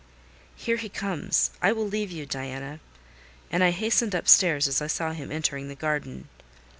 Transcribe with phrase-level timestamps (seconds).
[0.55, 1.51] Here he comes!
[1.61, 2.79] I will leave you, Diana."
[3.51, 6.27] And I hastened upstairs as I saw him entering the garden.